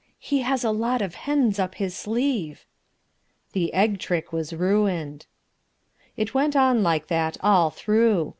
[0.17, 2.65] "He has a lot of hens up his sleeve."
[3.53, 5.27] The egg trick was ruined.
[6.17, 8.29] It went on like that all through.